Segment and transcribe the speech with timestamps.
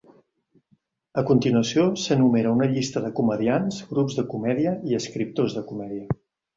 [1.21, 6.23] A continuació s'enumera una llista de comediants, grups de comèdia i escriptors de comèdia.